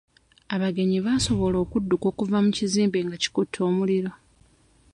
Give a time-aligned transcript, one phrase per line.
[0.55, 4.11] Abagenyi baasobola okudduka okuva mu kizimbe nga kikutte omuliro.